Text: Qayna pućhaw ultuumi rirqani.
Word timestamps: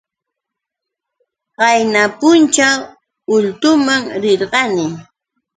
Qayna 1.57 2.03
pućhaw 2.19 2.79
ultuumi 3.35 3.95
rirqani. 4.21 4.85